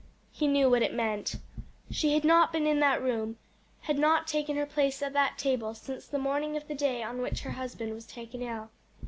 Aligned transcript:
He 0.31 0.47
knew 0.47 0.67
what 0.67 0.81
it 0.81 0.95
meant. 0.95 1.35
She 1.91 2.15
had 2.15 2.23
not 2.23 2.51
been 2.51 2.65
in 2.65 2.79
that 2.79 3.03
room, 3.03 3.37
had 3.81 3.99
not 3.99 4.27
taken 4.27 4.55
her 4.57 4.65
place 4.65 5.03
at 5.03 5.13
that 5.13 5.37
table, 5.37 5.75
since 5.75 6.07
the 6.07 6.17
morning 6.17 6.57
of 6.57 6.67
the 6.67 6.73
day 6.73 7.03
on 7.03 7.21
which 7.21 7.41
her 7.41 7.51
husband 7.51 7.93
was 7.93 8.07
taken 8.07 8.41
ill. 8.41 8.71